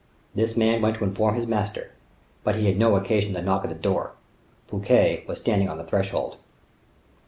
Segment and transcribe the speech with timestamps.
[0.33, 1.91] This man went to inform his master;
[2.43, 4.13] but he had no occasion to knock at the door:
[4.65, 6.37] Fouquet was standing on the threshold.